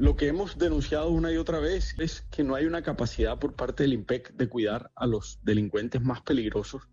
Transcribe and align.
lo 0.00 0.16
que 0.16 0.28
hemos 0.28 0.56
denunciado 0.56 1.10
una 1.10 1.30
y 1.30 1.36
otra 1.36 1.58
vez 1.58 1.94
es 1.98 2.22
que 2.30 2.42
no 2.42 2.54
hay 2.54 2.64
una 2.64 2.82
capacidad 2.82 3.38
por 3.38 3.54
parte 3.54 3.82
del 3.82 3.92
IMPEC 3.92 4.32
de 4.32 4.48
cuidar 4.48 4.90
a 4.94 5.06
los 5.06 5.40
delincuentes 5.42 6.00
más 6.00 6.22
peligrosos 6.22 6.88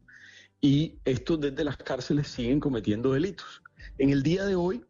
y 0.59 0.99
estos 1.05 1.39
desde 1.39 1.63
las 1.63 1.78
cárceles 1.78 2.28
siguen 2.28 2.59
cometiendo 2.59 3.13
delitos. 3.13 3.63
En 3.97 4.09
el 4.09 4.23
día 4.23 4.43
de 4.43 4.55
hoy, 4.55 4.83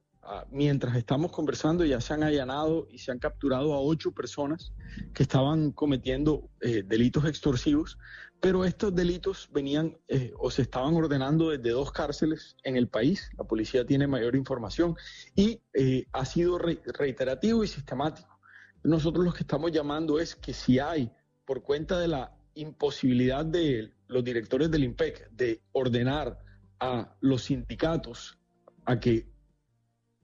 mientras 0.52 0.96
estamos 0.96 1.32
conversando, 1.32 1.86
ya 1.86 2.02
se 2.02 2.14
han 2.14 2.24
allanado 2.24 2.88
y 2.92 2.98
se 2.98 3.12
han 3.12 3.20
capturado 3.20 3.74
a 3.74 3.82
ocho 3.82 4.12
personas 4.12 4.74
que 5.14 5.24
estaban 5.24 5.72
cometiendo 5.72 6.50
eh, 6.62 6.84
delitos 6.86 7.26
extorsivos, 7.26 7.98
pero 8.40 8.66
estos 8.66 8.94
delitos 8.94 9.50
venían 9.52 9.98
eh, 10.08 10.34
o 10.38 10.52
se 10.52 10.64
estaban 10.64 10.94
ordenando 10.96 11.50
desde 11.50 11.72
dos 11.72 11.92
cárceles 11.92 12.56
en 12.64 12.76
el 12.76 12.88
país. 12.88 13.30
La 13.38 13.46
policía 13.46 13.86
tiene 13.86 14.08
mayor 14.08 14.36
información 14.36 14.96
y 15.36 15.62
eh, 15.74 16.06
ha 16.12 16.26
sido 16.26 16.58
reiterativo 16.58 17.64
y 17.64 17.68
sistemático. 17.68 18.40
Nosotros 18.84 19.26
lo 19.26 19.34
que 19.34 19.44
estamos 19.44 19.72
llamando 19.72 20.20
es 20.20 20.36
que 20.36 20.54
si 20.54 20.80
hay, 20.80 21.12
por 21.46 21.64
cuenta 21.64 22.00
de 22.00 22.08
la 22.08 22.38
imposibilidad 22.54 23.46
de 23.46 23.94
los 24.08 24.24
directores 24.24 24.70
del 24.72 24.84
IMPEC 24.84 25.30
de 25.32 25.62
ordenar 25.72 26.40
a 26.80 27.16
los 27.22 27.44
sindicatos 27.44 28.38
a 28.86 29.00
que 29.00 29.37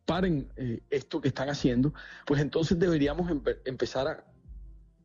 paren 0.05 0.51
eh, 0.55 0.81
esto 0.89 1.21
que 1.21 1.29
están 1.29 1.49
haciendo, 1.49 1.93
pues 2.25 2.41
entonces 2.41 2.77
deberíamos 2.79 3.31
empezar 3.65 4.07
a 4.07 4.25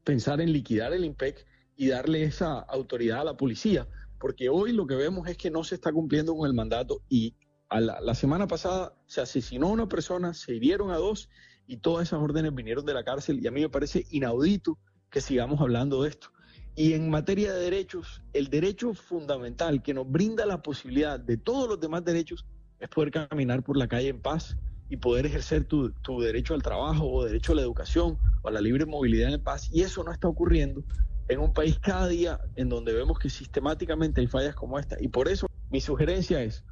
pensar 0.04 0.40
en 0.40 0.52
liquidar 0.52 0.92
el 0.92 1.04
IMPEC 1.04 1.46
y 1.76 1.88
darle 1.88 2.24
esa 2.24 2.58
autoridad 2.60 3.20
a 3.20 3.24
la 3.24 3.36
policía, 3.36 3.86
porque 4.18 4.48
hoy 4.48 4.72
lo 4.72 4.86
que 4.86 4.96
vemos 4.96 5.28
es 5.28 5.36
que 5.36 5.50
no 5.50 5.62
se 5.64 5.76
está 5.76 5.92
cumpliendo 5.92 6.34
con 6.34 6.46
el 6.46 6.54
mandato 6.54 7.02
y 7.08 7.34
la, 7.70 8.00
la, 8.00 8.14
semana 8.14 8.48
pasada 8.48 8.94
se 9.06 9.20
asesinó 9.20 9.68
a 9.68 9.72
una 9.72 9.88
persona, 9.88 10.34
se 10.34 10.54
hirieron 10.54 10.90
a 10.90 10.96
dos 10.96 11.28
y 11.66 11.76
todas 11.76 12.08
esas 12.08 12.20
órdenes 12.20 12.54
vinieron 12.54 12.84
de 12.86 12.94
la 12.94 13.04
cárcel 13.04 13.38
y 13.42 13.46
a 13.46 13.50
mí 13.50 13.60
me 13.60 13.68
parece 13.68 14.06
inaudito 14.10 14.78
que 15.10 15.20
sigamos 15.20 15.60
hablando 15.60 16.02
de 16.02 16.10
esto. 16.10 16.30
Y 16.74 16.94
en 16.94 17.10
materia 17.10 17.52
de 17.52 17.60
derechos, 17.60 18.22
el 18.32 18.48
derecho 18.48 18.94
fundamental 18.94 19.82
que 19.82 19.92
nos 19.92 20.10
brinda 20.10 20.46
la 20.46 20.62
posibilidad 20.62 21.18
de 21.18 21.36
todos 21.36 21.68
los 21.68 21.80
demás 21.80 22.04
derechos 22.04 22.46
es 22.78 22.88
poder 22.88 23.10
caminar 23.10 23.62
por 23.62 23.76
la 23.76 23.88
calle 23.88 24.08
en 24.08 24.22
paz 24.22 24.56
y 24.88 24.96
poder 24.96 25.26
ejercer 25.26 25.64
tu, 25.64 25.92
derecho 26.20 26.54
al 26.54 26.62
trabajo 26.62 27.06
o 27.10 27.24
derecho 27.24 27.52
a 27.52 27.56
la 27.56 27.62
educación 27.62 28.18
o 28.42 28.48
a 28.48 28.50
la 28.50 28.60
libre 28.60 28.86
movilidad 28.86 29.32
en 29.32 29.42
paz. 29.42 29.68
Y 29.72 29.82
eso 29.82 30.02
no 30.02 30.12
está 30.12 30.28
ocurriendo 30.28 30.82
en 31.28 31.40
un 31.40 31.52
país 31.52 31.78
cada 31.78 32.08
día 32.08 32.40
en 32.56 32.68
donde 32.68 32.92
vemos 32.94 33.18
que 33.18 33.28
sistemáticamente 33.28 34.20
hay 34.20 34.26
fallas 34.26 34.54
como 34.54 34.78
esta. 34.78 34.96
Y 35.00 35.08
por 35.08 35.28
eso 35.28 35.46
mi 35.70 35.80
sugerencia 35.80 36.42
es, 36.42 36.64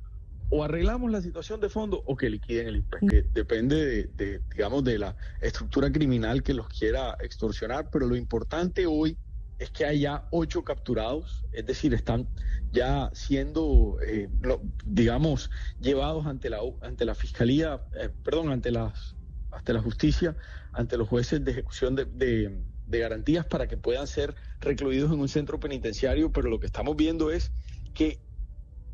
o 0.49 0.65
arreglamos 0.65 1.11
la 1.11 1.21
situación 1.21 1.61
de 1.61 1.69
fondo 1.69 2.03
o 2.07 2.17
que 2.17 2.31
liquiden 2.31 2.69
el 2.69 2.77
IPEC, 2.77 3.11
que 3.11 3.23
depende 3.35 4.07
de, 4.07 4.41
digamos, 4.51 4.85
de 4.85 4.99
la 4.99 5.17
estructura 5.41 5.91
criminal 5.91 6.43
que 6.43 6.55
los 6.55 6.69
quiera 6.69 7.17
extorsionar, 7.21 7.91
pero 7.91 8.07
lo 8.07 8.17
importante 8.17 8.87
hoy 8.87 9.19
es 9.59 9.71
que 9.71 9.85
hay 9.85 10.01
ya 10.01 10.29
ocho 10.31 10.65
capturados, 10.65 11.45
es 11.53 11.65
decir, 11.67 11.95
están 11.95 12.29
ya 12.73 13.11
siendo, 13.15 13.99
eh, 14.07 14.29
digamos, 14.85 15.51
llevados 15.81 16.27
ante 16.27 16.51
la, 16.51 16.59
ante 16.83 17.05
la 17.05 17.15
fiscalía, 17.15 17.81
eh, 17.99 18.11
perdón, 18.23 18.51
ante, 18.51 18.71
las, 18.71 19.17
ante 19.51 19.73
la 19.73 19.81
justicia, 19.81 20.37
ante 20.73 20.99
los 20.99 21.09
jueces 21.09 21.45
de 21.45 21.53
ejecución 21.53 21.97
de, 21.97 22.05
de 22.87 22.99
garantías 22.99 23.47
para 23.47 23.67
que 23.67 23.77
puedan 23.77 24.07
ser 24.07 24.35
recluidos 24.61 25.11
en 25.13 25.21
un 25.21 25.29
centro 25.29 25.59
penitenciario, 25.59 26.33
pero 26.33 26.51
lo 26.51 26.61
que 26.61 26.67
estamos 26.67 26.97
viendo 26.97 27.31
es 27.31 27.51
que 27.95 28.21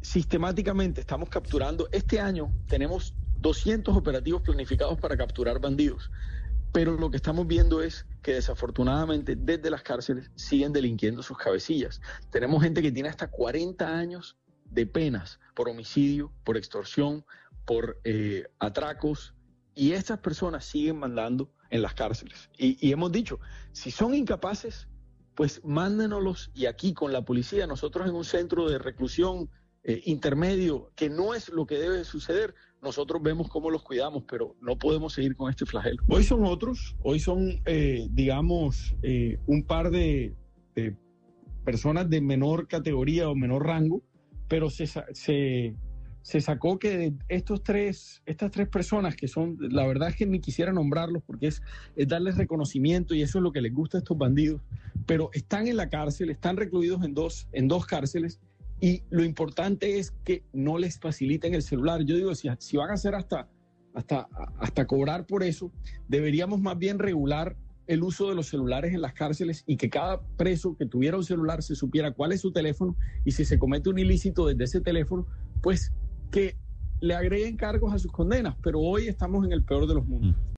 sistemáticamente 0.00 1.00
estamos 1.00 1.28
capturando, 1.28 1.88
este 1.92 2.20
año 2.20 2.52
tenemos 2.66 3.14
200 3.40 3.96
operativos 3.96 4.42
planificados 4.42 4.98
para 4.98 5.16
capturar 5.16 5.60
bandidos. 5.60 6.10
Pero 6.72 6.96
lo 6.96 7.10
que 7.10 7.16
estamos 7.16 7.46
viendo 7.46 7.82
es 7.82 8.06
que 8.22 8.34
desafortunadamente 8.34 9.36
desde 9.36 9.70
las 9.70 9.82
cárceles 9.82 10.30
siguen 10.36 10.72
delinquiendo 10.72 11.22
sus 11.22 11.36
cabecillas. 11.36 12.00
Tenemos 12.30 12.62
gente 12.62 12.80
que 12.80 12.92
tiene 12.92 13.10
hasta 13.10 13.30
40 13.30 13.86
años 13.86 14.36
de 14.64 14.86
penas 14.86 15.38
por 15.55 15.68
homicidio, 15.68 16.32
por 16.44 16.56
extorsión, 16.56 17.24
por 17.66 18.00
eh, 18.05 18.44
atracos, 18.58 19.34
y 19.74 19.92
estas 19.92 20.18
personas 20.18 20.64
siguen 20.64 20.98
mandando 20.98 21.50
en 21.70 21.82
las 21.82 21.94
cárceles. 21.94 22.50
Y, 22.58 22.92
hemos 22.92 23.12
dicho, 23.12 23.40
si 23.72 23.90
son 23.90 24.14
incapaces, 24.14 24.88
pues 25.34 25.62
mándenoslos 25.64 26.50
y 26.55 26.66
aquí 26.66 26.92
con 26.92 27.12
la 27.12 27.24
policía, 27.24 27.66
nosotros 27.66 28.06
en 28.06 28.14
un 28.14 28.24
centro 28.24 28.68
de 28.68 28.78
reclusión 28.78 29.50
eh, 29.84 30.00
intermedio, 30.04 30.92
que 30.94 31.10
no 31.10 31.34
es 31.34 31.48
lo 31.48 31.66
que 31.66 31.76
debe 31.76 32.04
suceder, 32.04 32.54
nosotros 32.80 33.20
vemos 33.20 33.48
cómo 33.48 33.68
los 33.68 33.82
cuidamos, 33.82 34.22
pero 34.28 34.54
no 34.60 34.78
podemos 34.78 35.12
seguir 35.12 35.34
con 35.34 35.50
este 35.50 35.66
flagelo. 35.66 36.02
Hoy 36.08 36.22
son 36.22 36.44
otros, 36.44 36.94
hoy 37.02 37.18
son, 37.18 37.60
eh, 37.64 38.06
digamos, 38.10 38.94
eh, 39.02 39.38
un 39.46 39.64
par 39.64 39.90
de, 39.90 40.36
personas 41.64 42.08
de 42.08 42.20
menor 42.20 42.68
categoría 42.68 43.28
o 43.28 43.34
menor 43.34 43.66
rango, 43.66 44.02
pero 44.46 44.70
se, 44.70 44.86
se, 44.86 45.74
se, 46.22 46.40
sacó 46.40 46.78
que 46.78 47.12
estos 47.28 47.64
tres, 47.64 48.22
estas 48.24 48.52
tres 48.52 48.68
personas 48.68 49.16
que 49.16 49.26
son, 49.26 49.56
la 49.60 49.84
verdad 49.84 50.10
es 50.10 50.16
que 50.16 50.26
ni 50.26 50.40
quisiera 50.40 50.72
nombrarlos 50.72 51.24
porque 51.24 51.48
es, 51.48 51.60
es 51.96 52.06
darles 52.06 52.36
reconocimiento 52.36 53.14
y 53.14 53.22
eso 53.22 53.38
es 53.38 53.42
lo 53.42 53.50
que 53.50 53.60
les 53.60 53.74
gusta 53.74 53.98
a 53.98 54.00
estos 54.00 54.16
bandidos, 54.16 54.60
pero 55.06 55.30
están 55.32 55.66
en 55.66 55.76
la 55.76 55.88
cárcel, 55.88 56.30
están 56.30 56.56
recluidos 56.56 57.04
en 57.04 57.14
dos, 57.14 57.48
en 57.52 57.66
dos 57.66 57.84
cárceles 57.86 58.40
y 58.82 59.04
lo 59.10 59.22
importante 59.22 60.00
es 60.00 60.10
que 60.24 60.42
no 60.52 60.76
les 60.76 60.98
faciliten 60.98 61.54
el 61.54 61.62
celular. 61.62 62.02
Yo 62.02 62.16
digo, 62.16 62.34
si, 62.34 62.48
si 62.58 62.76
van 62.76 62.90
a 62.90 62.94
hacer 62.94 63.14
hasta, 63.14 63.48
hasta, 63.94 64.28
hasta 64.58 64.86
cobrar 64.88 65.24
por 65.24 65.44
eso, 65.44 65.70
deberíamos 66.08 66.60
más 66.60 66.76
bien 66.76 66.98
regular 66.98 67.56
el 67.86 68.02
uso 68.02 68.28
de 68.28 68.34
los 68.34 68.48
celulares 68.48 68.92
en 68.92 69.00
las 69.00 69.12
cárceles 69.12 69.62
y 69.68 69.76
que 69.76 69.88
cada 69.88 70.20
preso 70.36 70.76
que 70.76 70.84
tuviera 70.84 71.16
un 71.16 71.22
celular 71.22 71.62
se 71.62 71.76
supiera 71.76 72.10
cuál 72.10 72.32
es 72.32 72.40
su 72.40 72.50
teléfono 72.50 72.96
y 73.24 73.30
si 73.30 73.44
se 73.44 73.56
comete 73.56 73.88
un 73.88 74.00
ilícito 74.00 74.48
desde 74.48 74.64
ese 74.64 74.80
teléfono, 74.80 75.28
pues 75.62 75.92
que 76.32 76.56
le 77.00 77.14
agreguen 77.14 77.56
cargos 77.56 77.94
a 77.94 78.00
sus 78.00 78.10
condenas. 78.10 78.56
Pero 78.64 78.80
hoy 78.80 79.06
estamos 79.06 79.46
en 79.46 79.52
el 79.52 79.62
peor 79.62 79.86
de 79.86 79.94
los 79.94 80.08
mundos. 80.08 80.34